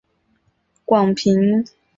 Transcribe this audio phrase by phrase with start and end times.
[0.83, 1.65] 广平酂人。